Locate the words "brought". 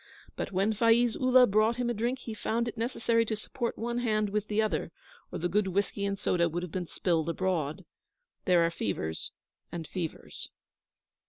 1.45-1.75